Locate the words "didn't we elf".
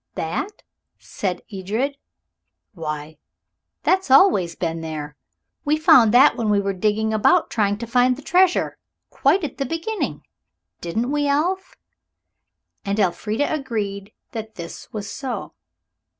10.81-11.75